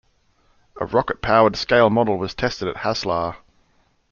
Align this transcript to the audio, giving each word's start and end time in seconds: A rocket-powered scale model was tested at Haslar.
A 0.77 0.85
rocket-powered 0.87 1.55
scale 1.55 1.91
model 1.91 2.17
was 2.17 2.33
tested 2.33 2.67
at 2.67 2.77
Haslar. 2.77 3.35